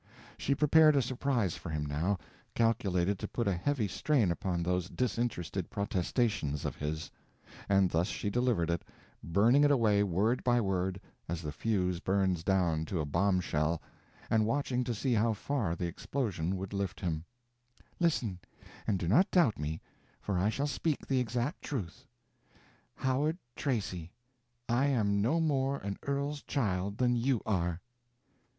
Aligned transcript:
She 0.35 0.55
prepared 0.55 0.95
a 0.95 1.01
surprise 1.03 1.53
for 1.55 1.69
him, 1.69 1.85
now, 1.85 2.17
calculated 2.55 3.19
to 3.19 3.27
put 3.27 3.47
a 3.47 3.53
heavy 3.53 3.87
strain 3.87 4.31
upon 4.31 4.63
those 4.63 4.89
disinterested 4.89 5.69
protestations 5.69 6.65
of 6.65 6.75
his; 6.75 7.11
and 7.69 7.87
thus 7.91 8.07
she 8.07 8.31
delivered 8.31 8.71
it, 8.71 8.83
burning 9.23 9.63
it 9.63 9.69
away 9.69 10.01
word 10.01 10.43
by 10.43 10.59
word 10.59 10.99
as 11.29 11.43
the 11.43 11.51
fuse 11.51 11.99
burns 11.99 12.43
down 12.43 12.83
to 12.85 12.99
a 12.99 13.05
bombshell, 13.05 13.79
and 14.27 14.47
watching 14.47 14.83
to 14.85 14.95
see 14.95 15.13
how 15.13 15.33
far 15.33 15.75
the 15.75 15.85
explosion 15.85 16.57
would 16.57 16.73
lift 16.73 16.99
him: 16.99 17.23
"Listen—and 17.99 18.97
do 18.97 19.07
not 19.07 19.29
doubt 19.29 19.59
me, 19.59 19.81
for 20.19 20.35
I 20.35 20.49
shall 20.49 20.65
speak 20.65 21.05
the 21.05 21.19
exact 21.19 21.61
truth. 21.61 22.07
Howard 22.95 23.37
Tracy, 23.55 24.13
I 24.67 24.87
am 24.87 25.21
no 25.21 25.39
more 25.39 25.77
an 25.77 25.99
earl's 26.07 26.41
child 26.41 26.97
than 26.97 27.15
you 27.15 27.43
are!" 27.45 27.81